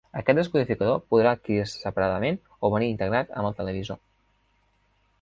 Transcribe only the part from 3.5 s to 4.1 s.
el televisor.